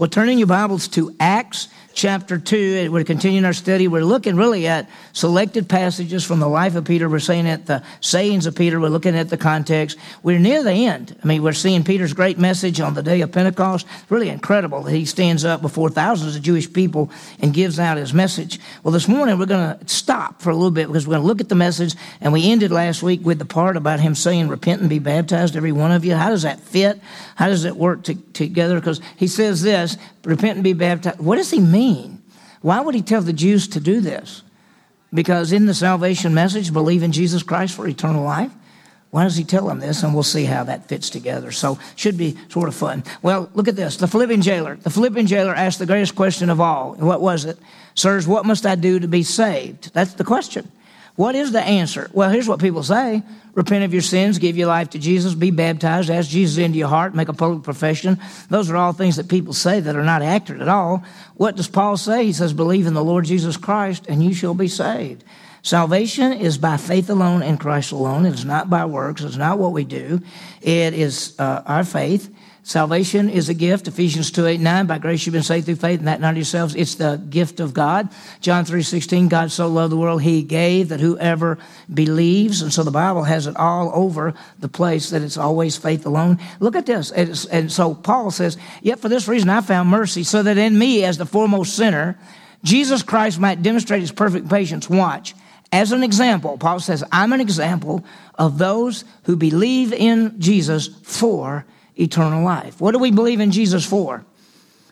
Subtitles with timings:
[0.00, 2.90] Well, turning your Bibles to Acts chapter 2.
[2.90, 3.88] We're continuing our study.
[3.88, 7.08] We're looking really at selected passages from the life of Peter.
[7.08, 8.80] We're saying at the sayings of Peter.
[8.80, 9.98] We're looking at the context.
[10.22, 11.16] We're near the end.
[11.22, 13.86] I mean, we're seeing Peter's great message on the day of Pentecost.
[14.08, 18.14] Really incredible that he stands up before thousands of Jewish people and gives out his
[18.14, 18.60] message.
[18.82, 21.28] Well, this morning we're going to stop for a little bit because we're going to
[21.28, 21.94] look at the message.
[22.20, 25.56] And we ended last week with the part about him saying, Repent and be baptized,
[25.56, 26.14] every one of you.
[26.14, 27.00] How does that fit?
[27.36, 28.76] How does it work to, together?
[28.76, 31.18] Because he says this repent and be baptized.
[31.18, 31.79] What does he mean?
[32.60, 34.42] Why would he tell the Jews to do this?
[35.12, 38.52] Because in the salvation message, believe in Jesus Christ for eternal life.
[39.10, 40.04] Why does he tell them this?
[40.04, 41.50] And we'll see how that fits together.
[41.50, 43.02] So, should be sort of fun.
[43.22, 43.96] Well, look at this.
[43.96, 44.76] The Philippian jailer.
[44.76, 46.94] The Philippian jailer asked the greatest question of all.
[46.94, 47.58] What was it?
[47.96, 49.92] Sirs, what must I do to be saved?
[49.92, 50.70] That's the question.
[51.20, 52.08] What is the answer?
[52.14, 55.50] Well, here's what people say repent of your sins, give your life to Jesus, be
[55.50, 58.18] baptized, ask Jesus into your heart, make a public profession.
[58.48, 61.04] Those are all things that people say that are not accurate at all.
[61.34, 62.24] What does Paul say?
[62.24, 65.22] He says, believe in the Lord Jesus Christ and you shall be saved.
[65.60, 68.24] Salvation is by faith alone in Christ alone.
[68.24, 69.20] It is not by works.
[69.20, 70.22] It's not what we do.
[70.62, 72.34] It is uh, our faith.
[72.70, 73.88] Salvation is a gift.
[73.88, 74.86] Ephesians 2, 8, 9.
[74.86, 76.76] By grace you've been saved through faith, and that not yourselves.
[76.76, 78.08] It's the gift of God.
[78.40, 79.26] John 3, 16.
[79.26, 81.58] God so loved the world, he gave that whoever
[81.92, 82.62] believes.
[82.62, 86.38] And so the Bible has it all over the place that it's always faith alone.
[86.60, 87.10] Look at this.
[87.10, 91.02] and so Paul says, Yet for this reason I found mercy, so that in me,
[91.02, 92.20] as the foremost sinner,
[92.62, 94.88] Jesus Christ might demonstrate his perfect patience.
[94.88, 95.34] Watch.
[95.72, 98.04] As an example, Paul says, I'm an example
[98.36, 101.66] of those who believe in Jesus for
[102.00, 102.80] eternal life.
[102.80, 104.24] What do we believe in Jesus for?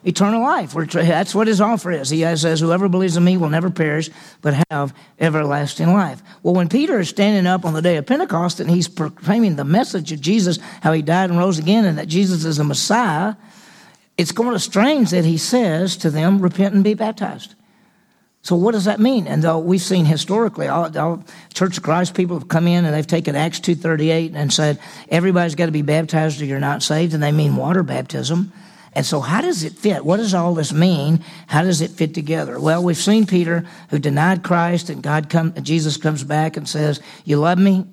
[0.04, 0.74] Eternal life.
[0.74, 2.10] That's what his offer is.
[2.10, 4.10] He says, Whoever believes in me will never perish,
[4.42, 6.22] but have everlasting life.
[6.42, 9.64] Well, when Peter is standing up on the day of Pentecost and he's proclaiming the
[9.64, 13.34] message of Jesus, how he died and rose again, and that Jesus is the Messiah,
[14.16, 17.56] it's kind of strange that he says to them, Repent and be baptized.
[18.42, 19.26] So what does that mean?
[19.26, 22.94] And though we've seen historically, all, all, Church of Christ people have come in and
[22.94, 26.60] they've taken Acts two thirty eight and said everybody's got to be baptized or you're
[26.60, 28.52] not saved, and they mean water baptism.
[28.94, 30.04] And so, how does it fit?
[30.04, 31.22] What does all this mean?
[31.46, 32.58] How does it fit together?
[32.58, 37.00] Well, we've seen Peter who denied Christ, and God come, Jesus comes back and says,
[37.24, 37.86] "You love me,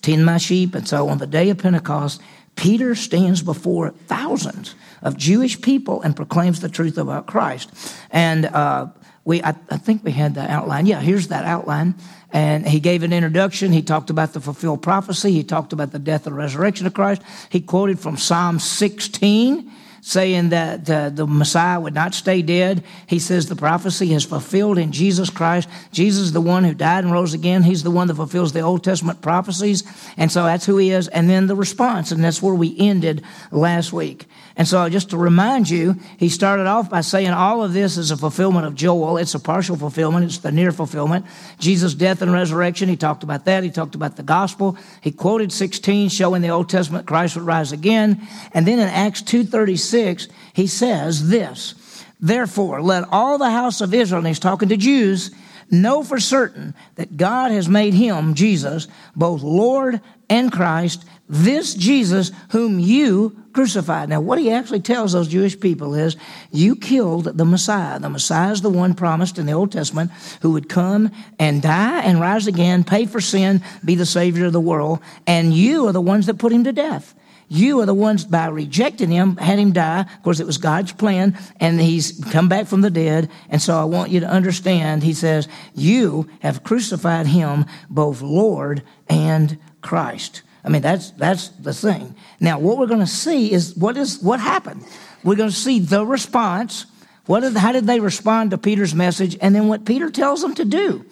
[0.00, 2.20] tend my sheep." And so, on the day of Pentecost,
[2.58, 7.70] Peter stands before thousands of Jewish people and proclaims the truth about Christ.
[8.10, 8.88] And uh,
[9.24, 10.86] we I, I think we had the outline.
[10.86, 11.94] Yeah, here's that outline.
[12.32, 13.70] And he gave an introduction.
[13.70, 15.30] He talked about the fulfilled prophecy.
[15.30, 17.22] He talked about the death and resurrection of Christ.
[17.48, 19.70] He quoted from Psalm 16
[20.00, 22.84] saying that uh, the Messiah would not stay dead.
[23.06, 25.68] He says the prophecy is fulfilled in Jesus Christ.
[25.92, 27.62] Jesus is the one who died and rose again.
[27.62, 29.84] He's the one that fulfills the Old Testament prophecies.
[30.16, 31.08] And so that's who he is.
[31.08, 34.26] And then the response, and that's where we ended last week.
[34.58, 38.10] And so just to remind you, he started off by saying all of this is
[38.10, 39.16] a fulfillment of Joel.
[39.16, 40.24] It's a partial fulfillment.
[40.24, 41.26] It's the near fulfillment.
[41.60, 42.88] Jesus' death and resurrection.
[42.88, 43.62] He talked about that.
[43.62, 44.76] He talked about the gospel.
[45.00, 48.26] He quoted 16 showing the Old Testament Christ would rise again.
[48.52, 54.18] And then in Acts 2.36, he says this, Therefore, let all the house of Israel,
[54.18, 55.30] and he's talking to Jews,
[55.70, 62.30] know for certain that God has made him, Jesus, both Lord and Christ, this Jesus
[62.50, 64.08] whom you crucified.
[64.08, 66.16] Now, what he actually tells those Jewish people is,
[66.52, 67.98] you killed the Messiah.
[67.98, 70.10] The Messiah is the one promised in the Old Testament
[70.42, 74.52] who would come and die and rise again, pay for sin, be the Savior of
[74.52, 77.14] the world, and you are the ones that put him to death.
[77.48, 80.00] You are the ones by rejecting him, had him die.
[80.00, 83.30] Of course, it was God's plan, and he's come back from the dead.
[83.48, 88.82] And so I want you to understand, he says, you have crucified him, both Lord
[89.08, 90.42] and Christ.
[90.62, 92.14] I mean, that's, that's the thing.
[92.38, 94.84] Now, what we're going to see is what is, what happened.
[95.24, 96.84] We're going to see the response.
[97.24, 99.38] What did, how did they respond to Peter's message?
[99.40, 101.06] And then what Peter tells them to do.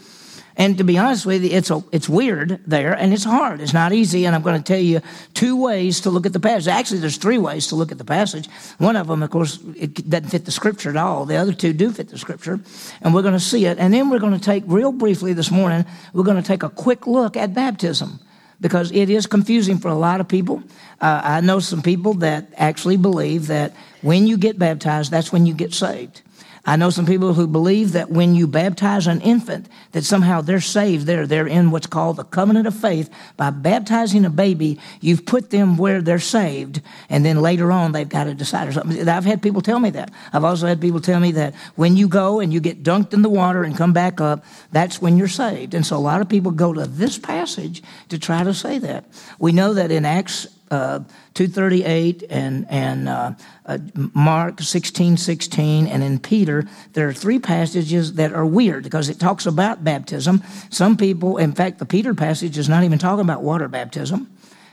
[0.59, 3.61] And to be honest with you, it's, a, it's weird there and it's hard.
[3.61, 4.25] It's not easy.
[4.25, 5.03] And I'm going to tell you
[5.35, 6.69] two ways to look at the passage.
[6.69, 8.49] Actually, there's three ways to look at the passage.
[8.79, 11.27] One of them, of course, it doesn't fit the scripture at all.
[11.27, 12.59] The other two do fit the scripture.
[13.03, 13.79] And we're going to see it.
[13.79, 15.85] And then we're going to take, real briefly this morning,
[16.15, 18.19] we're going to take a quick look at baptism
[18.59, 20.63] because it is confusing for a lot of people.
[21.03, 25.45] Uh, I know some people that actually believe that when you get baptized, that's when
[25.45, 26.23] you get saved.
[26.69, 30.61] I know some people who believe that when you baptize an infant, that somehow they're
[30.61, 31.07] saved.
[31.07, 33.09] They're, they're in what's called the covenant of faith.
[33.37, 38.09] By baptizing a baby, you've put them where they're saved, and then later on they've
[38.09, 39.09] got to decide or something.
[39.09, 40.11] I've had people tell me that.
[40.33, 43.23] I've also had people tell me that when you go and you get dunked in
[43.23, 45.73] the water and come back up, that's when you're saved.
[45.73, 49.05] And so a lot of people go to this passage to try to say that.
[49.39, 51.01] We know that in Acts uh,
[51.35, 53.33] 238 and, and uh,
[53.67, 53.79] uh,
[54.15, 59.21] Mark 16, 16, and in Peter, there are three passages that are weird because it
[59.21, 60.43] talks about baptism.
[60.71, 64.29] Some people, in fact, the Peter passage is not even talking about water baptism.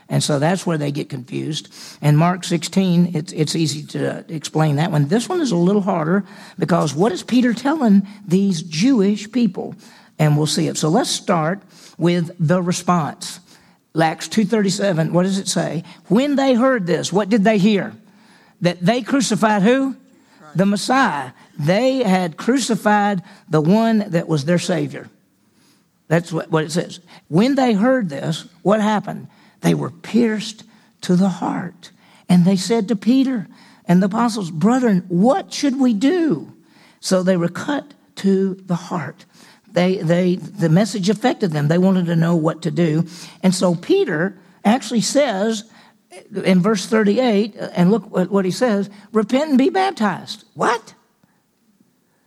[0.08, 1.72] And so that's where they get confused.
[2.02, 5.08] And Mark 16, it's, it's easy to explain that one.
[5.08, 6.24] This one is a little harder
[6.58, 9.74] because what is Peter telling these Jewish people?
[10.18, 10.76] And we'll see it.
[10.76, 11.62] So let's start
[11.98, 13.40] with the response.
[14.00, 15.84] Acts 2.37, what does it say?
[16.08, 17.92] When they heard this, what did they hear?
[18.60, 19.94] That they crucified who?
[20.38, 20.58] Christ.
[20.58, 21.32] The Messiah.
[21.58, 25.08] They had crucified the one that was their Savior.
[26.08, 27.00] That's what, what it says.
[27.28, 29.28] When they heard this, what happened?
[29.60, 30.64] They were pierced
[31.02, 31.90] to the heart.
[32.28, 33.46] And they said to Peter
[33.86, 36.52] and the apostles, Brethren, what should we do?
[37.00, 39.24] So they were cut to the heart
[39.74, 41.66] they, they, the message affected them.
[41.66, 43.06] They wanted to know what to do.
[43.42, 45.64] And so Peter actually says
[46.32, 50.44] in verse 38, uh, and look what he says repent and be baptized.
[50.54, 50.94] What?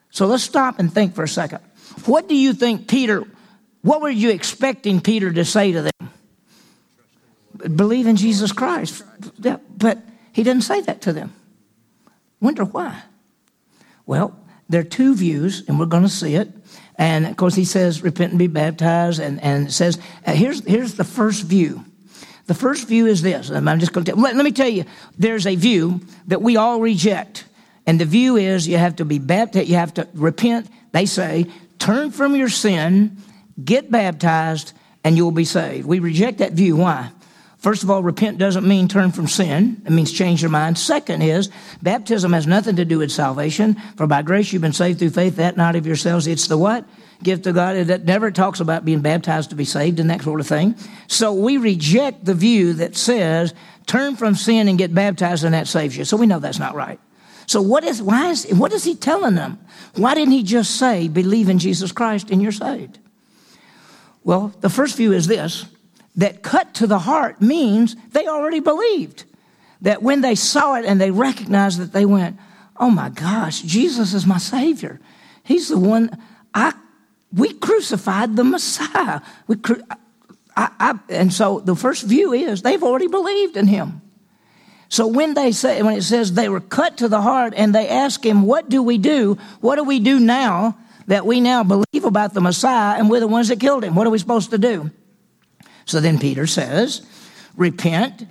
[0.10, 1.60] So let's stop and think for a second.
[2.06, 3.24] What do you think Peter,
[3.82, 6.12] what were you expecting Peter to say to them?
[7.78, 9.04] Believe in Jesus Christ.
[9.40, 10.00] Yeah, but
[10.34, 11.34] he didn't say that to them.
[12.42, 13.04] Wonder why?
[14.06, 16.52] Well, there are two views, and we're going to see it.
[16.98, 19.20] And of course, he says, repent and be baptized.
[19.20, 21.86] And, and says, uh, here's, here's the first view.
[22.48, 23.50] The first view is this.
[23.52, 24.86] I'm just going to let, let me tell you,
[25.18, 27.46] there's a view that we all reject.
[27.86, 30.68] And the view is you have to be baptized, you have to repent.
[30.92, 31.46] They say,
[31.78, 33.18] turn from your sin,
[33.64, 34.74] get baptized,
[35.04, 35.86] and you'll be saved.
[35.86, 36.78] We reject that view.
[36.78, 37.12] Why?
[37.68, 39.82] First of all, repent doesn't mean turn from sin.
[39.86, 40.78] It means change your mind.
[40.78, 41.50] Second is,
[41.82, 43.76] baptism has nothing to do with salvation.
[43.98, 46.28] For by grace you've been saved through faith, that not of yourselves.
[46.28, 46.86] It's the what?
[47.22, 47.76] Gift of God.
[47.76, 50.76] It never talks about being baptized to be saved and that sort of thing.
[51.08, 53.54] So we reject the view that says,
[53.86, 56.06] turn from sin and get baptized and that saves you.
[56.06, 57.02] So we know that's not right.
[57.48, 59.60] So what is, why is, what is he telling them?
[59.96, 62.98] Why didn't he just say, believe in Jesus Christ and you're saved?
[64.24, 65.66] Well, the first view is this
[66.18, 69.24] that cut to the heart means they already believed.
[69.82, 72.38] That when they saw it and they recognized that they went,
[72.78, 75.00] oh my gosh, Jesus is my Savior.
[75.44, 76.18] He's the one
[76.54, 76.74] I
[77.34, 79.22] we crucified the Messiah.
[79.48, 79.58] We,
[80.56, 84.02] I, I, and so the first view is they've already believed in him.
[84.90, 87.90] So when they say when it says they were cut to the heart and they
[87.90, 89.38] ask him, "What do we do?
[89.60, 90.78] What do we do now
[91.08, 93.96] that we now believe about the Messiah and we're the ones that killed him?
[93.96, 94.90] What are we supposed to do?"
[95.88, 97.02] So then Peter says,
[97.56, 98.28] repent,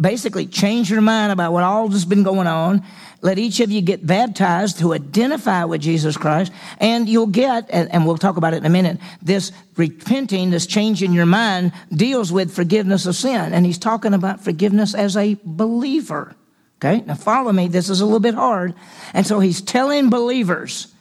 [0.00, 2.84] basically change your mind about what all has been going on.
[3.20, 8.06] Let each of you get baptized to identify with Jesus Christ, and you'll get, and,
[8.06, 12.30] we'll talk about it in a minute, this repenting, this change in your mind deals
[12.30, 13.52] with forgiveness of sin.
[13.52, 16.36] And he's talking about forgiveness as a believer.
[16.76, 17.66] Okay, now follow me.
[17.66, 18.74] This is a little bit hard.
[19.12, 20.94] And so he's telling believers,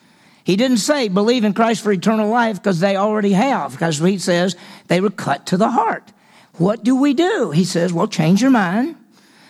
[0.48, 4.18] he didn't say believe in Christ for eternal life because they already have, because he
[4.18, 4.56] says
[4.88, 6.14] they were cut to the heart.
[6.54, 7.52] What do we do?
[7.52, 8.96] He says, well, change your mind.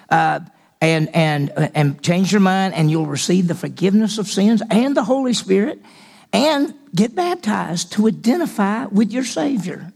[0.10, 0.40] Uh,
[0.82, 5.04] and and and change your mind and you'll receive the forgiveness of sins and the
[5.04, 5.80] holy spirit
[6.34, 9.92] and get baptized to identify with your savior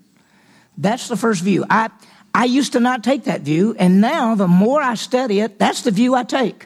[0.80, 1.88] that's the first view i
[2.34, 5.84] i used to not take that view and now the more i study it that's
[5.84, 6.66] the view i take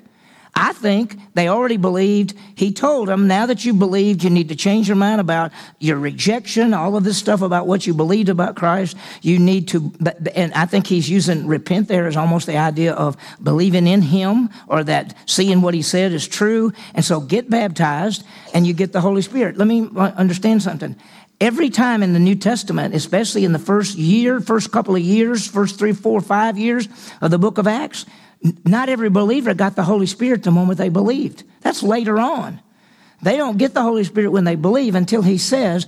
[0.57, 2.33] I think they already believed.
[2.55, 5.97] He told them, now that you believed, you need to change your mind about your
[5.97, 8.95] rejection, all of this stuff about what you believed about Christ.
[9.21, 9.91] You need to,
[10.33, 14.49] and I think he's using repent there as almost the idea of believing in him
[14.67, 16.71] or that seeing what he said is true.
[16.93, 19.57] And so get baptized and you get the Holy Spirit.
[19.57, 20.95] Let me uh, understand something.
[21.41, 25.45] Every time in the New Testament, especially in the first year, first couple of years,
[25.45, 26.87] first three, four, five years
[27.19, 28.05] of the book of Acts,
[28.63, 31.43] not every believer got the Holy Spirit the moment they believed.
[31.61, 32.61] That's later on.
[33.21, 35.87] They don't get the Holy Spirit when they believe until He says,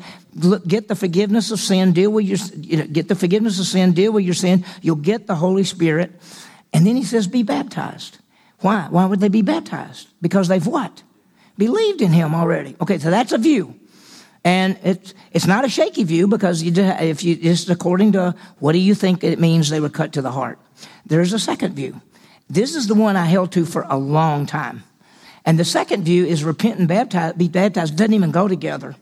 [0.65, 3.93] "Get the forgiveness of sin, deal with your, you know, get the forgiveness of sin,
[3.93, 4.65] deal with your sin.
[4.81, 6.11] You'll get the Holy Spirit."
[6.73, 8.17] And then He says, "Be baptized."
[8.61, 8.87] Why?
[8.89, 10.07] Why would they be baptized?
[10.21, 11.03] Because they've what?
[11.57, 12.75] Believed in Him already.
[12.81, 13.75] Okay, so that's a view.
[14.43, 18.71] And it's, it's not a shaky view because you, if you, it's according to what
[18.71, 20.57] do you think it means they were cut to the heart.
[21.05, 22.01] There's a second view.
[22.49, 24.83] This is the one I held to for a long time.
[25.45, 28.95] And the second view is repent and baptize, be baptized doesn't even go together.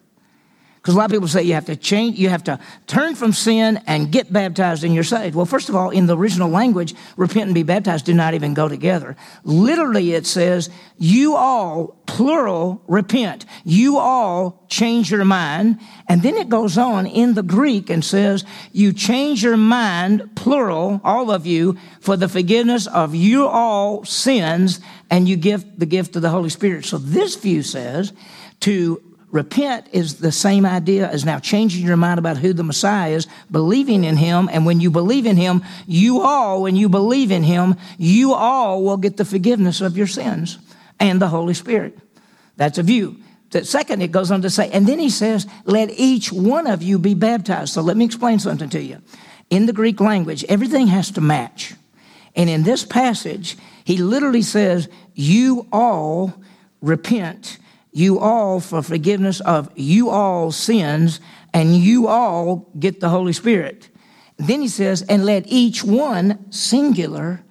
[0.86, 3.34] Because a lot of people say you have to change, you have to turn from
[3.34, 5.36] sin and get baptized and you're saved.
[5.36, 8.54] Well, first of all, in the original language, repent and be baptized do not even
[8.54, 9.16] go together.
[9.44, 13.48] Literally, it says, you all, plural, repent.
[13.64, 15.80] You all change your mind.
[16.08, 21.02] And then it goes on in the Greek and says, you change your mind, plural,
[21.04, 26.16] all of you, for the forgiveness of you all sins, and you give the gift
[26.16, 26.86] of the Holy Spirit.
[26.86, 28.14] So this view says
[28.60, 29.02] to
[29.32, 33.28] Repent is the same idea as now changing your mind about who the Messiah is,
[33.52, 37.44] believing in Him, and when you believe in Him, you all, when you believe in
[37.44, 40.58] Him, you all will get the forgiveness of your sins
[41.00, 41.98] and the Holy Spirit.
[42.56, 43.18] That's a view.
[43.52, 46.82] The second, it goes on to say, and then he says, let each one of
[46.82, 47.74] you be baptized.
[47.74, 49.02] So let me explain something to you.
[49.50, 51.74] In the Greek language, everything has to match.
[52.36, 56.34] And in this passage, he literally says, you all
[56.82, 57.58] repent
[57.96, 61.22] you all for forgiveness of you all sins,
[61.54, 63.88] and you all get the Holy Spirit.
[64.36, 67.42] Then he says, and let each one, singular,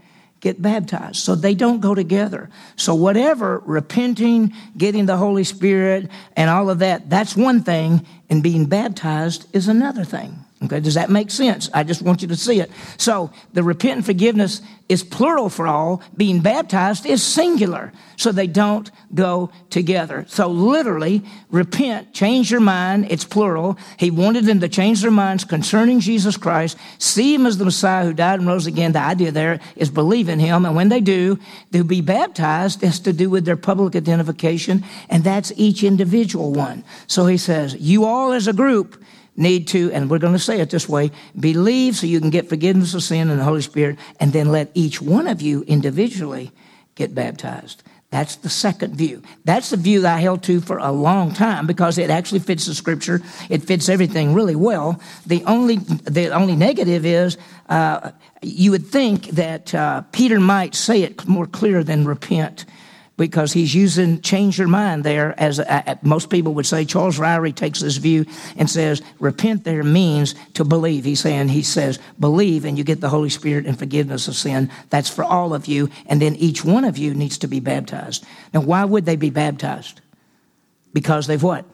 [0.41, 1.17] get baptized.
[1.17, 2.51] So they don't go together.
[2.77, 8.43] So whatever, repenting, getting the Holy Spirit, and all of that, that's one thing, and
[8.43, 10.44] being baptized is another thing.
[10.65, 11.69] Okay, does that make sense?
[11.75, 12.71] I just want you to see it.
[12.97, 16.03] So the repent and forgiveness is plural for all.
[16.17, 17.93] Being baptized is singular.
[18.17, 20.25] So they don't go together.
[20.29, 23.07] So literally, repent, change your mind.
[23.11, 23.77] It's plural.
[23.99, 28.05] He wanted them to change their minds concerning Jesus Christ, see him as the Messiah
[28.05, 28.93] who died and rose again.
[28.93, 30.65] The idea there is believe in him.
[30.65, 31.39] And when they do,
[31.71, 32.83] they'll be baptized.
[32.83, 34.85] Has to do with their public identification.
[35.09, 36.85] And that's each individual one.
[37.07, 39.03] So he says, you all as a group,
[39.37, 42.49] need to, and we're going to say it this way, believe so you can get
[42.49, 46.53] forgiveness of sin and the Holy Spirit, and then let each one of you individually
[46.95, 47.83] get baptized.
[48.11, 49.25] That's the second view.
[49.45, 52.67] That's the view that I held to for a long time because it actually fits
[52.67, 53.21] the scripture.
[53.51, 55.01] It fits everything really well.
[55.27, 57.37] The only, the only negative is
[57.69, 62.67] uh, you would think that uh, Peter might say it more clear than repent
[63.17, 67.19] because he's using change your mind there as uh, uh, most people would say charles
[67.19, 71.05] ryrie takes this view and says repent there means to believe.
[71.05, 74.71] He's saying he says believe and you get the holy spirit and forgiveness of sin.
[74.91, 78.25] That's for all of you and then each one of you needs to be baptized.
[78.53, 80.01] Now why would they be baptized?
[80.93, 81.65] Because they've what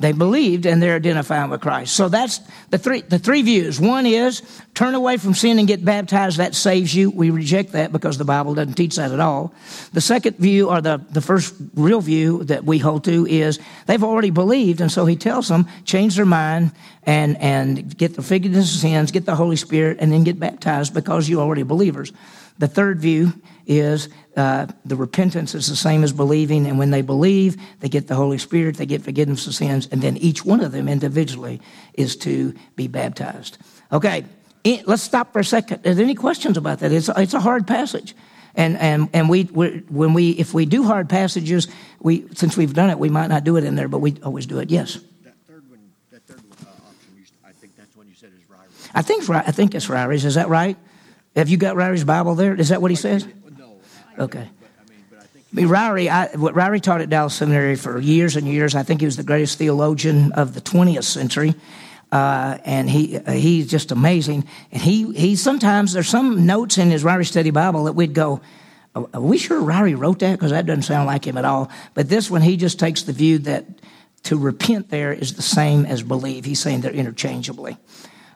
[0.00, 1.94] they believed and they're identifying with Christ.
[1.94, 2.40] So that's
[2.70, 3.80] the three, the three views.
[3.80, 4.42] One is
[4.74, 6.38] turn away from sin and get baptized.
[6.38, 7.10] That saves you.
[7.10, 9.52] We reject that because the Bible doesn't teach that at all.
[9.92, 14.04] The second view, or the, the first real view that we hold to is they've
[14.04, 14.80] already believed.
[14.80, 19.10] And so he tells them, change their mind and, and get the forgiveness of sins,
[19.10, 22.12] get the Holy Spirit, and then get baptized because you're already believers.
[22.58, 23.32] The third view
[23.68, 28.08] is uh, the repentance is the same as believing, and when they believe, they get
[28.08, 31.60] the Holy Spirit, they get forgiveness of sins, and then each one of them individually
[31.92, 33.58] is to be baptized.
[33.92, 34.24] Okay,
[34.86, 35.86] let's stop for a second.
[35.86, 36.92] Are there any questions about that?
[36.92, 38.16] It's, it's a hard passage.
[38.54, 41.68] And, and, and we, when we, if we do hard passages,
[42.00, 44.46] we, since we've done it, we might not do it in there, but we always
[44.46, 44.70] do it.
[44.70, 44.98] Yes?
[45.22, 45.78] That third one,
[46.10, 48.90] that third uh, option, I think that's one you said is Ryrie.
[48.94, 50.24] I think, I think it's Ryrie's.
[50.24, 50.76] Is that right?
[51.36, 52.54] Have you got Ryrie's Bible there?
[52.54, 53.28] Is that what he says?
[54.18, 54.48] Okay.
[55.20, 58.74] I mean, Ryrie, I, what Ryrie taught at Dallas Seminary for years and years.
[58.74, 61.54] I think he was the greatest theologian of the 20th century.
[62.10, 64.46] Uh, and he uh, he's just amazing.
[64.72, 68.40] And he he sometimes there's some notes in his Ryrie Study Bible that we'd go,
[68.94, 71.70] "Are we sure Ryrie wrote that?" Because that doesn't sound like him at all.
[71.92, 73.66] But this one, he just takes the view that
[74.24, 76.46] to repent there is the same as believe.
[76.46, 77.76] He's saying they're interchangeably.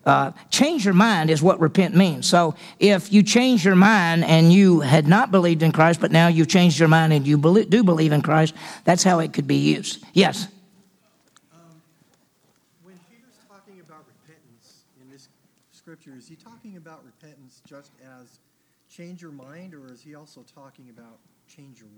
[0.05, 2.27] Uh, change your mind is what repent means.
[2.27, 6.29] So if you change your mind and you had not believed in Christ, but now
[6.29, 8.55] you've changed your mind and you do believe in Christ,
[8.85, 10.05] that's how it could be used.
[10.13, 10.49] Yes?
[11.53, 11.61] Um,
[12.83, 15.29] when Peter's talking about repentance in this
[15.71, 18.41] scripture, is he talking about repentance just as
[18.91, 21.19] change your mind, or is he also talking about
[21.55, 21.89] change your?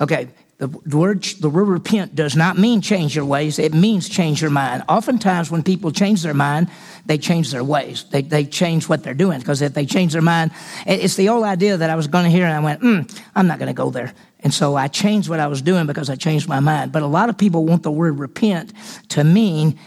[0.00, 3.58] Okay, the, word the word repent does not mean change your ways.
[3.58, 4.84] It means change your mind.
[4.88, 6.68] Oftentimes, when people change their mind,
[7.06, 8.04] they change their ways.
[8.10, 10.52] They they change what they're doing because if they change their mind,
[10.86, 13.46] it's the old idea that I was going to hear, and I went, mm, I'm
[13.46, 14.12] not going to go there.
[14.40, 16.92] And so I changed what I was doing because I changed my mind.
[16.92, 18.72] But a lot of people want the word repent
[19.08, 19.78] to mean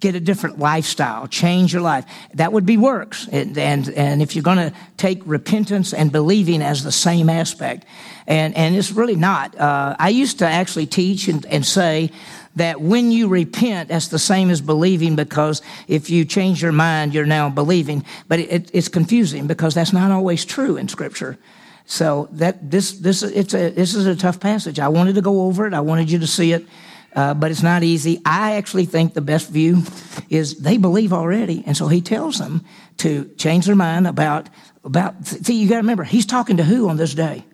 [0.00, 2.04] get a different lifestyle, change your life.
[2.34, 3.28] That would be works.
[3.30, 7.84] And, and, and if you're going to take repentance and believing as the same aspect,
[8.26, 9.58] and, and it's really not.
[9.58, 12.10] Uh, I used to actually teach and, and say
[12.56, 17.14] that when you repent, that's the same as believing because if you change your mind,
[17.14, 18.04] you're now believing.
[18.28, 21.38] But it, it's confusing because that's not always true in Scripture.
[21.86, 24.78] So that this this it's a this is a tough passage.
[24.78, 25.72] I wanted to go over it.
[25.72, 26.66] I wanted you to see it
[27.14, 28.20] uh, but it's not easy.
[28.24, 29.82] I actually think the best view
[30.28, 32.64] is they believe already, and so he tells them
[32.98, 34.48] to change their mind about
[34.84, 35.26] about.
[35.26, 37.44] See, you got to remember, he's talking to who on this day?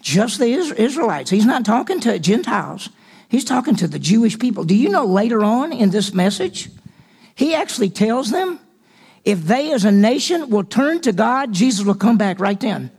[0.00, 1.30] Just the Israelites.
[1.30, 2.88] He's not talking to Gentiles.
[3.28, 4.64] He's talking to the Jewish people.
[4.64, 6.70] Do you know later on in this message,
[7.34, 8.58] he actually tells them
[9.24, 12.90] if they as a nation will turn to God, Jesus will come back right then.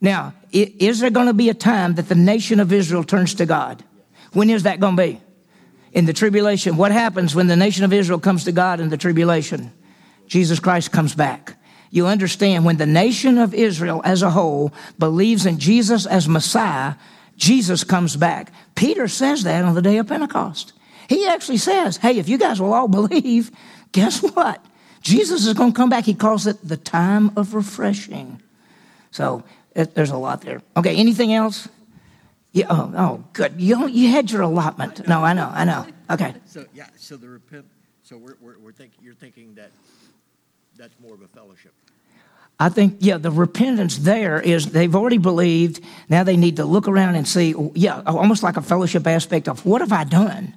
[0.00, 3.46] Now, is there going to be a time that the nation of Israel turns to
[3.46, 3.82] God?
[4.34, 5.20] When is that going to be?
[5.92, 6.76] In the tribulation.
[6.76, 9.72] What happens when the nation of Israel comes to God in the tribulation?
[10.26, 11.56] Jesus Christ comes back.
[11.90, 16.94] You understand when the nation of Israel as a whole believes in Jesus as Messiah,
[17.36, 18.52] Jesus comes back.
[18.74, 20.72] Peter says that on the day of Pentecost.
[21.08, 23.52] He actually says, Hey, if you guys will all believe,
[23.92, 24.64] guess what?
[25.02, 26.04] Jesus is going to come back.
[26.04, 28.42] He calls it the time of refreshing.
[29.10, 29.44] So
[29.76, 30.62] it, there's a lot there.
[30.76, 31.68] Okay, anything else?
[32.54, 33.60] Yeah, oh, oh, good.
[33.60, 35.08] You, you had your allotment.
[35.08, 35.86] No, I know, I know.
[36.08, 36.34] Okay.
[36.46, 37.66] So, yeah, so the repent,
[38.04, 39.72] so we're, we're, we're thinking, you're thinking that
[40.78, 41.72] that's more of a fellowship.
[42.60, 45.84] I think, yeah, the repentance there is they've already believed.
[46.08, 49.48] Now they need to look around and see, oh, yeah, almost like a fellowship aspect
[49.48, 50.54] of what have I done?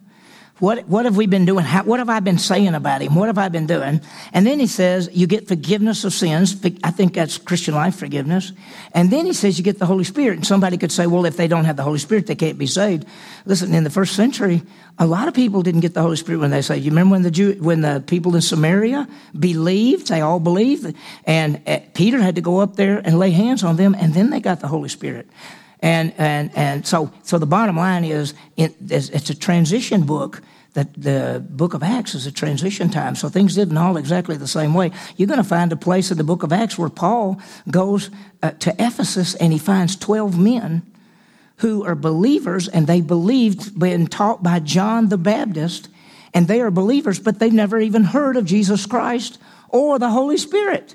[0.59, 1.63] What, what have we been doing?
[1.63, 3.13] How, what have I been saying about him?
[3.13, 4.01] What have I been doing?
[4.33, 6.55] And then he says, you get forgiveness of sins.
[6.83, 8.53] I think that's Christian life forgiveness.
[8.91, 10.37] And then he says, you get the Holy Spirit.
[10.37, 12.65] And somebody could say, well, if they don't have the Holy Spirit, they can't be
[12.65, 13.05] saved.
[13.45, 14.63] Listen, in the first century,
[14.97, 16.83] a lot of people didn't get the Holy Spirit when they saved.
[16.83, 20.07] You remember when the Jew, when the people in Samaria believed?
[20.07, 20.95] They all believed.
[21.25, 24.31] And uh, Peter had to go up there and lay hands on them, and then
[24.31, 25.27] they got the Holy Spirit.
[25.81, 30.41] And, and, and so, so the bottom line is it, it's a transition book
[30.73, 33.15] that the book of Acts is a transition time.
[33.15, 34.91] So things didn't all exactly the same way.
[35.15, 38.11] You're going to find a place in the book of Acts where Paul goes
[38.43, 40.83] uh, to Ephesus and he finds 12 men
[41.57, 45.89] who are believers and they believed, been taught by John the Baptist,
[46.33, 50.37] and they are believers, but they've never even heard of Jesus Christ or the Holy
[50.37, 50.93] Spirit.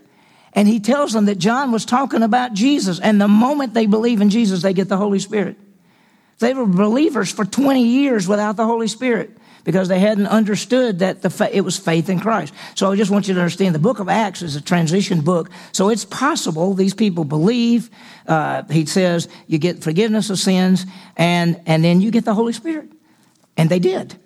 [0.54, 4.20] And he tells them that John was talking about Jesus, and the moment they believe
[4.20, 5.56] in Jesus, they get the Holy Spirit.
[6.38, 11.22] They were believers for 20 years without the Holy Spirit because they hadn't understood that
[11.22, 12.52] the it was faith in Christ.
[12.74, 15.50] So I just want you to understand the book of Acts is a transition book.
[15.70, 17.90] So it's possible these people believe.
[18.26, 20.84] Uh, he says you get forgiveness of sins
[21.16, 22.90] and, and then you get the Holy Spirit.
[23.56, 24.18] And they did.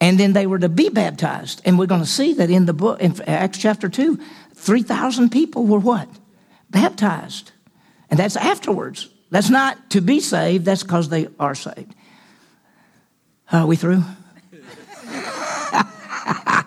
[0.00, 1.62] And then they were to be baptized.
[1.64, 4.18] And we're going to see that in the book, in Acts chapter 2,
[4.54, 6.08] 3,000 people were what?
[6.70, 7.52] Baptized.
[8.10, 9.08] And that's afterwards.
[9.30, 11.94] That's not to be saved, that's because they are saved.
[13.52, 14.02] Are we through?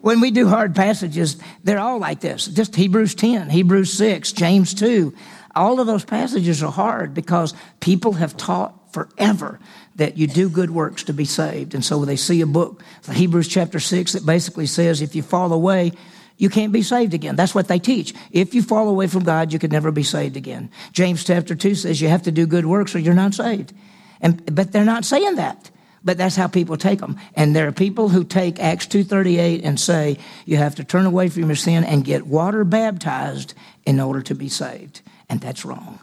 [0.00, 2.46] when we do hard passages, they're all like this.
[2.46, 5.14] Just Hebrews 10, Hebrews 6, James 2.
[5.54, 9.58] All of those passages are hard because people have taught forever
[9.96, 11.74] that you do good works to be saved.
[11.74, 15.22] And so when they see a book, Hebrews chapter 6, that basically says if you
[15.22, 15.92] fall away,
[16.38, 17.34] you can't be saved again.
[17.34, 18.14] That's what they teach.
[18.30, 20.70] If you fall away from God, you can never be saved again.
[20.92, 23.72] James chapter 2 says you have to do good works or you're not saved.
[24.20, 25.70] And, but they're not saying that.
[26.04, 27.18] But that's how people take them.
[27.34, 31.28] And there are people who take Acts 2.38 and say you have to turn away
[31.28, 33.54] from your sin and get water baptized
[33.84, 35.00] in order to be saved.
[35.28, 35.98] And that's wrong.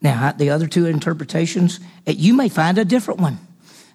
[0.00, 3.38] Now, the other two interpretations, eh, you may find a different one.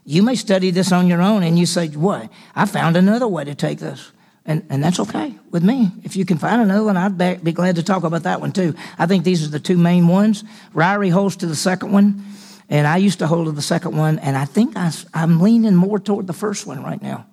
[0.03, 2.29] You may study this on your own and you say, what?
[2.55, 4.11] I found another way to take this.
[4.43, 5.91] And, and that's okay with me.
[6.03, 8.73] If you can find another one, I'd be glad to talk about that one too.
[8.97, 10.43] I think these are the two main ones.
[10.73, 12.25] Ryrie holds to the second one.
[12.71, 15.75] And I used to hold to the second one, and I think I, I'm leaning
[15.75, 17.25] more toward the first one right now.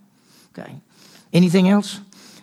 [0.53, 0.75] Okay.
[1.33, 2.01] Anything else?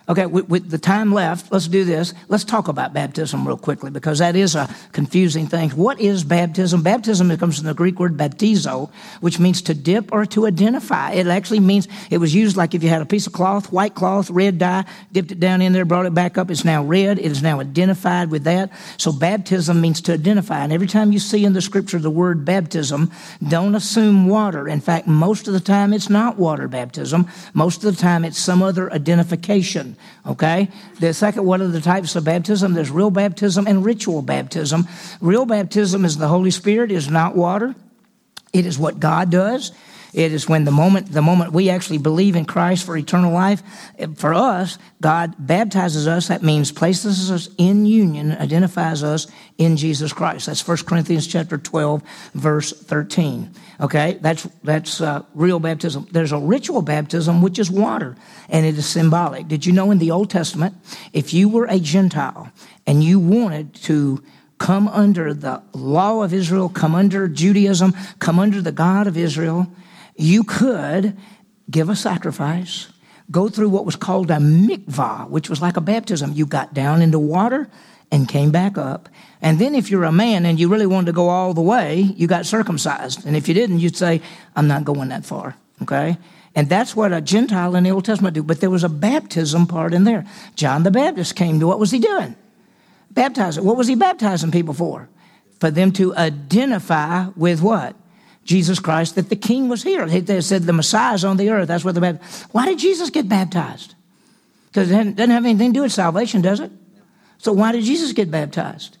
[0.08, 2.14] Okay, with, with, the time left, let's do this.
[2.28, 5.70] Let's talk about baptism real quickly because that is a confusing thing.
[5.70, 6.84] What is baptism?
[6.84, 11.10] Baptism comes from the Greek word baptizo, which means to dip or to identify.
[11.10, 13.96] It actually means it was used like if you had a piece of cloth, white
[13.96, 16.52] cloth, red dye, dipped it down in there, brought it back up.
[16.52, 17.18] It's now red.
[17.18, 18.70] It is now identified with that.
[18.98, 20.62] So baptism means to identify.
[20.62, 23.10] And every time you see in the scripture the word baptism,
[23.48, 24.68] don't assume water.
[24.68, 27.26] In fact, most of the time it's not water baptism.
[27.54, 29.95] Most of the time it's some other identification.
[30.26, 30.68] Okay?
[31.00, 32.74] The second, what are the types of baptism?
[32.74, 34.88] There's real baptism and ritual baptism.
[35.20, 37.74] Real baptism is the Holy Spirit, is not water.
[38.52, 39.72] It is what God does.
[40.16, 43.62] It is when the moment, the moment we actually believe in Christ for eternal life,
[44.16, 46.28] for us, God baptizes us.
[46.28, 49.26] That means places us in union, identifies us
[49.58, 50.46] in Jesus Christ.
[50.46, 52.02] That's 1 Corinthians chapter 12,
[52.32, 53.50] verse 13.
[53.82, 56.08] Okay, that's, that's uh, real baptism.
[56.10, 58.16] There's a ritual baptism, which is water,
[58.48, 59.48] and it is symbolic.
[59.48, 60.76] Did you know in the Old Testament,
[61.12, 62.50] if you were a Gentile
[62.86, 64.24] and you wanted to
[64.56, 69.70] come under the law of Israel, come under Judaism, come under the God of Israel,
[70.16, 71.16] you could
[71.70, 72.88] give a sacrifice,
[73.30, 76.32] go through what was called a mikvah, which was like a baptism.
[76.32, 77.68] You got down into water
[78.10, 79.08] and came back up.
[79.42, 82.00] And then if you're a man and you really wanted to go all the way,
[82.00, 83.26] you got circumcised.
[83.26, 84.22] And if you didn't, you'd say,
[84.54, 85.56] I'm not going that far.
[85.82, 86.16] Okay?
[86.54, 88.42] And that's what a Gentile in the Old Testament do.
[88.42, 90.24] But there was a baptism part in there.
[90.54, 92.34] John the Baptist came to what was he doing?
[93.10, 93.64] Baptizing.
[93.64, 95.08] What was he baptizing people for?
[95.60, 97.96] For them to identify with what?
[98.46, 100.06] Jesus Christ, that the king was here.
[100.06, 101.68] They said the Messiah's on the earth.
[101.68, 102.44] That's what the baptized.
[102.52, 103.94] Why did Jesus get baptized?
[104.68, 106.70] Because it doesn't have anything to do with salvation, does it?
[107.38, 108.98] So why did Jesus get baptized?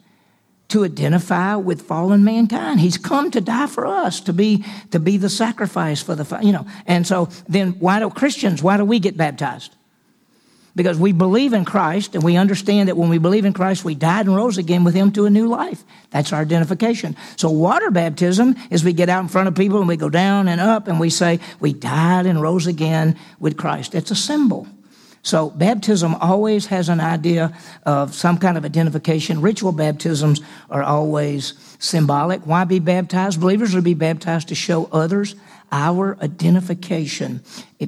[0.70, 2.80] To identify with fallen mankind.
[2.80, 6.50] He's come to die for us, to be to be the sacrifice for the you
[6.50, 6.66] know.
[6.86, 9.75] And so then why do Christians, why do we get baptized?
[10.76, 13.94] Because we believe in Christ and we understand that when we believe in Christ, we
[13.94, 15.82] died and rose again with Him to a new life.
[16.10, 17.16] That's our identification.
[17.36, 20.48] So, water baptism is we get out in front of people and we go down
[20.48, 23.94] and up and we say, We died and rose again with Christ.
[23.94, 24.68] It's a symbol.
[25.22, 29.40] So, baptism always has an idea of some kind of identification.
[29.40, 32.42] Ritual baptisms are always symbolic.
[32.46, 33.40] Why be baptized?
[33.40, 35.34] Believers will be baptized to show others
[35.72, 37.42] our identification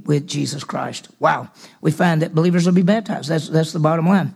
[0.05, 1.09] with Jesus Christ.
[1.19, 1.51] Wow.
[1.81, 3.29] We find that believers will be baptized.
[3.29, 4.35] That's, that's the bottom line.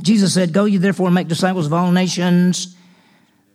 [0.00, 2.76] Jesus said, Go you therefore and make disciples of all nations,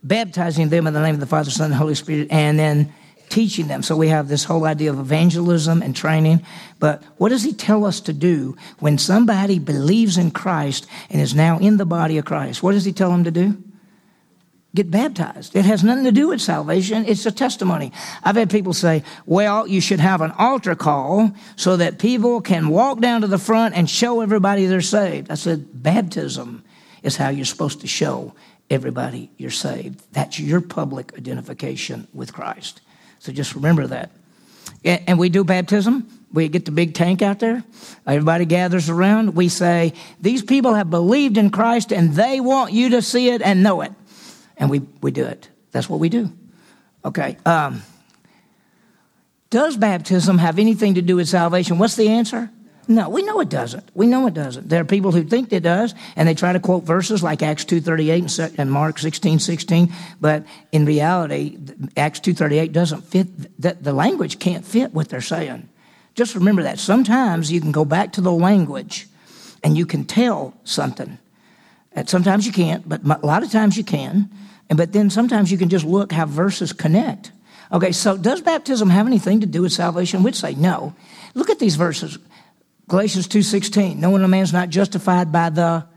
[0.03, 2.93] baptizing them in the name of the Father, Son, and Holy Spirit, and then
[3.29, 3.83] teaching them.
[3.83, 6.45] So we have this whole idea of evangelism and training.
[6.79, 11.35] But what does he tell us to do when somebody believes in Christ and is
[11.35, 12.63] now in the body of Christ?
[12.63, 13.61] What does he tell them to do?
[14.75, 15.55] Get baptized.
[15.55, 17.05] It has nothing to do with salvation.
[17.07, 17.91] It's a testimony.
[18.23, 22.69] I've had people say, well, you should have an altar call so that people can
[22.69, 25.31] walk down to the front and show everybody they're saved.
[25.31, 26.63] I said, baptism
[27.01, 28.33] is how you're supposed to show
[28.69, 30.01] everybody you're saved.
[30.13, 32.81] That's your public identification with Christ.
[33.19, 34.11] So just remember that.
[34.83, 36.07] And we do baptism.
[36.31, 37.63] We get the big tank out there.
[38.05, 39.35] Everybody gathers around.
[39.35, 43.41] We say, These people have believed in Christ and they want you to see it
[43.41, 43.93] and know it.
[44.57, 45.49] And we, we do it.
[45.71, 46.31] That's what we do.
[47.05, 47.37] Okay.
[47.45, 47.83] Um,
[49.49, 51.77] does baptism have anything to do with salvation?
[51.77, 52.49] What's the answer?
[52.89, 53.89] No, we know it doesn't.
[53.93, 54.69] We know it doesn't.
[54.69, 57.65] There are people who think it does, and they try to quote verses like Acts
[57.65, 61.57] 2.38 and Mark 16, 16, but in reality,
[61.97, 65.67] Acts 2.38 doesn't fit, the, the language can't fit what they're saying.
[66.15, 66.79] Just remember that.
[66.79, 69.07] Sometimes you can go back to the language
[69.63, 71.19] and you can tell something.
[71.97, 74.29] And sometimes you can't, but a lot of times you can.
[74.69, 77.31] And but then sometimes you can just look how verses connect.
[77.71, 80.21] Okay, so does baptism have anything to do with salvation?
[80.21, 80.93] We'd say no.
[81.33, 82.19] Look at these verses.
[82.87, 85.87] Galatians 2.16, knowing a man's not justified by the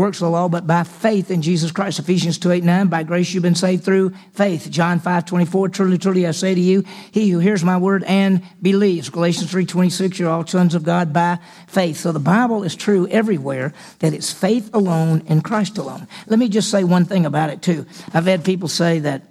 [0.00, 1.98] works of the law, but by faith in Jesus Christ.
[1.98, 4.70] Ephesians 2, 8, 9, by grace you've been saved through faith.
[4.70, 8.42] John 5, 24, truly, truly I say to you, he who hears my word and
[8.62, 9.10] believes.
[9.10, 11.98] Galatians 3, 26, you're all sons of God by faith.
[11.98, 16.08] So the Bible is true everywhere that it's faith alone in Christ alone.
[16.26, 17.84] Let me just say one thing about it too.
[18.14, 19.22] I've had people say that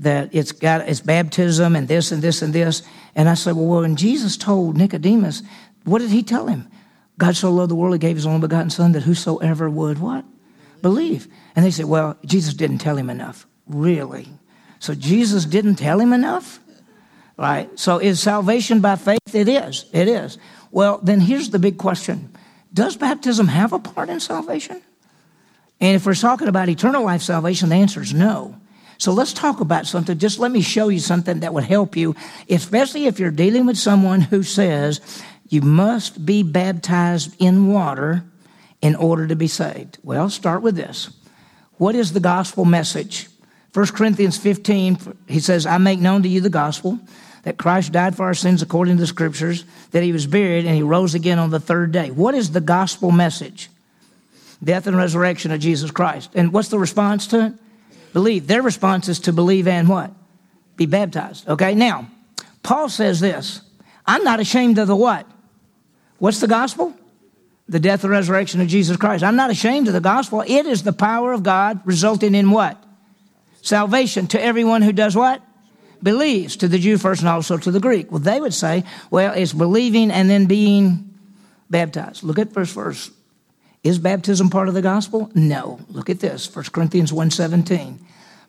[0.00, 2.82] that it's got it's baptism and this and this and this.
[3.16, 5.42] And I said, well, when Jesus told Nicodemus
[5.84, 6.68] what did he tell him?
[7.18, 10.24] God so loved the world, he gave his only begotten son that whosoever would what?
[10.80, 11.26] Believe.
[11.56, 13.46] And they said, well, Jesus didn't tell him enough.
[13.66, 14.28] Really?
[14.78, 16.60] So Jesus didn't tell him enough?
[17.36, 17.76] Right?
[17.78, 19.34] So is salvation by faith?
[19.34, 19.84] It is.
[19.92, 20.38] It is.
[20.70, 22.34] Well, then here's the big question.
[22.72, 24.80] Does baptism have a part in salvation?
[25.80, 28.56] And if we're talking about eternal life salvation, the answer is no.
[28.98, 30.18] So let's talk about something.
[30.18, 32.16] Just let me show you something that would help you,
[32.50, 35.00] especially if you're dealing with someone who says,
[35.48, 38.24] you must be baptized in water
[38.82, 39.98] in order to be saved.
[40.02, 41.10] Well, start with this.
[41.78, 43.28] What is the gospel message?
[43.72, 46.98] 1 Corinthians 15, he says, I make known to you the gospel
[47.42, 50.74] that Christ died for our sins according to the scriptures, that he was buried, and
[50.74, 52.10] he rose again on the third day.
[52.10, 53.70] What is the gospel message?
[54.62, 56.30] Death and resurrection of Jesus Christ.
[56.34, 57.52] And what's the response to it?
[58.12, 58.46] Believe.
[58.46, 60.10] Their response is to believe and what?
[60.76, 61.48] Be baptized.
[61.48, 62.10] Okay, now,
[62.62, 63.62] Paul says this
[64.06, 65.26] I'm not ashamed of the what?
[66.18, 66.94] What's the gospel?
[67.68, 69.22] The death and resurrection of Jesus Christ.
[69.22, 70.42] I'm not ashamed of the gospel.
[70.46, 72.82] It is the power of God resulting in what?
[73.62, 75.42] Salvation to everyone who does what?
[76.02, 78.10] Believes, to the Jew first and also to the Greek.
[78.10, 81.14] Well, they would say, well, it's believing and then being
[81.68, 82.22] baptized.
[82.22, 83.10] Look at first verse.
[83.82, 85.30] Is baptism part of the gospel?
[85.34, 85.80] No.
[85.88, 87.98] Look at this, 1 Corinthians 1.17.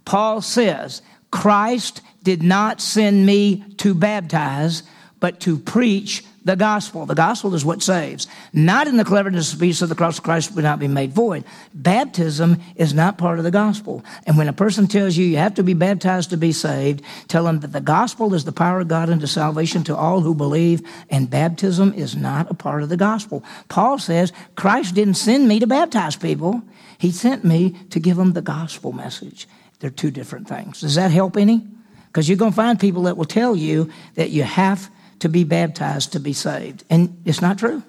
[0.05, 1.01] Paul says,
[1.31, 4.83] Christ did not send me to baptize,
[5.19, 7.05] but to preach the gospel.
[7.05, 8.27] The gospel is what saves.
[8.53, 11.13] Not in the cleverness of speech of the cross of Christ would not be made
[11.13, 11.43] void.
[11.73, 14.03] Baptism is not part of the gospel.
[14.25, 17.43] And when a person tells you you have to be baptized to be saved, tell
[17.43, 20.81] them that the gospel is the power of God unto salvation to all who believe,
[21.09, 23.43] and baptism is not a part of the gospel.
[23.67, 26.61] Paul says, Christ didn't send me to baptize people.
[26.97, 29.47] He sent me to give them the gospel message.
[29.79, 30.81] They're two different things.
[30.81, 31.65] Does that help any?
[32.07, 35.43] Because you're going to find people that will tell you that you have to be
[35.43, 36.83] baptized to be saved.
[36.89, 37.83] And it's not true.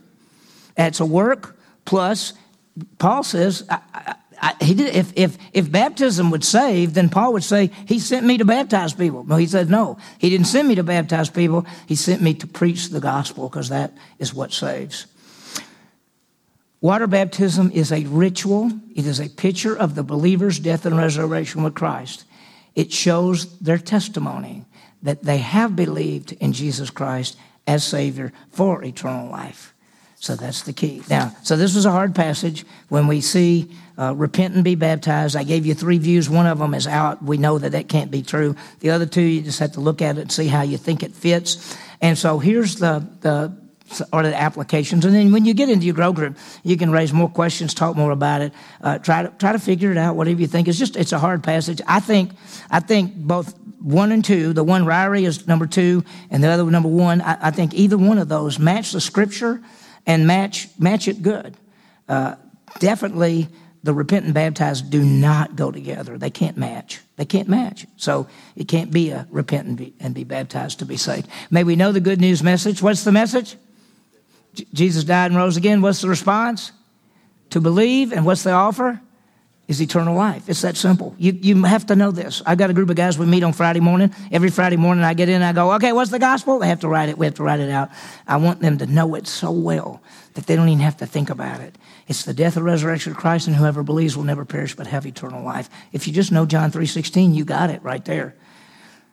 [0.77, 2.33] It's a work plus,
[2.99, 7.35] Paul says, I, I, I, he did, if, if, if baptism would save, then Paul
[7.35, 9.25] would say, He sent me to baptize people.
[9.25, 11.66] No, he said, No, He didn't send me to baptize people.
[11.87, 15.07] He sent me to preach the gospel because that is what saves.
[16.81, 21.62] Water baptism is a ritual, it is a picture of the believer's death and resurrection
[21.62, 22.25] with Christ.
[22.75, 24.64] It shows their testimony
[25.03, 27.37] that they have believed in Jesus Christ
[27.67, 29.75] as Savior for eternal life.
[30.17, 31.03] So that's the key.
[31.09, 32.67] Now, so this was a hard passage.
[32.91, 36.29] When we see uh, repent and be baptized, I gave you three views.
[36.29, 37.23] One of them is out.
[37.23, 38.55] We know that that can't be true.
[38.81, 41.03] The other two, you just have to look at it and see how you think
[41.03, 41.75] it fits.
[42.03, 43.57] And so here's the, the
[44.12, 45.05] or the applications.
[45.05, 47.96] And then when you get into your grow group, you can raise more questions, talk
[47.96, 50.16] more about it, uh, try to try to figure it out.
[50.16, 51.81] Whatever you think, it's just it's a hard passage.
[51.87, 52.33] I think
[52.70, 56.64] I think both one and two, the one Ryrie is number two, and the other
[56.70, 57.20] number one.
[57.20, 59.61] I, I think either one of those match the scripture
[60.07, 61.57] and match match it good.
[62.09, 62.35] Uh,
[62.79, 63.48] definitely,
[63.83, 66.18] the repent and baptize do not go together.
[66.18, 67.00] They can't match.
[67.16, 67.87] They can't match.
[67.96, 71.29] So it can't be a repent and be, and be baptized to be saved.
[71.50, 72.83] May we know the good news message.
[72.83, 73.57] What's the message?
[74.55, 75.83] Jesus died and rose again.
[75.83, 76.73] What's the response?
[77.51, 78.13] To believe.
[78.13, 79.01] And what's the offer?
[79.69, 80.49] Is eternal life.
[80.49, 81.15] It's that simple.
[81.17, 82.43] You, you have to know this.
[82.45, 84.13] I got a group of guys we meet on Friday morning.
[84.33, 86.59] Every Friday morning I get in I go, okay, what's the gospel?
[86.59, 87.17] They have to write it.
[87.17, 87.91] We have to write it out.
[88.27, 90.03] I want them to know it so well
[90.35, 91.79] that they don't even have to think about it.
[92.09, 95.07] It's the death and resurrection of Christ, and whoever believes will never perish but have
[95.07, 95.71] eternal life.
[95.93, 98.35] If you just know John 3.16, you got it right there.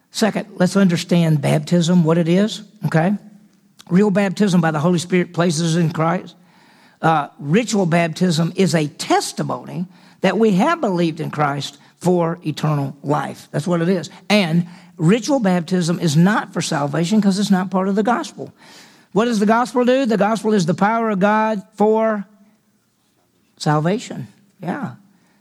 [0.09, 3.15] Second, let's understand baptism, what it is, okay?
[3.89, 6.35] Real baptism by the Holy Spirit places in Christ.
[7.01, 9.85] Uh, ritual baptism is a testimony
[10.21, 13.47] that we have believed in Christ for eternal life.
[13.51, 14.09] That's what it is.
[14.29, 18.53] And ritual baptism is not for salvation because it's not part of the gospel.
[19.13, 20.05] What does the gospel do?
[20.05, 22.25] The gospel is the power of God for
[23.57, 24.27] salvation.
[24.61, 24.95] Yeah.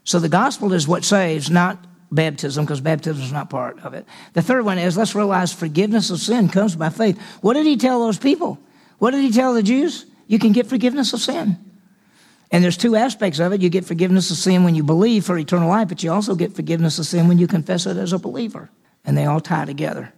[0.05, 1.85] So the gospel is what saves, not
[2.17, 4.05] baptism, because baptism is not part of it.
[4.33, 7.21] The third one is let's realize forgiveness of sin comes by faith.
[7.43, 8.59] What did he tell those people?
[8.99, 10.07] What did he tell the Jews?
[10.27, 11.59] You can get forgiveness of sin.
[12.51, 13.61] And there's two aspects of it.
[13.61, 16.55] You get forgiveness of sin when you believe for eternal life, but you also get
[16.55, 18.71] forgiveness of sin when you confess it as a believer.
[19.05, 20.13] And they all tie together.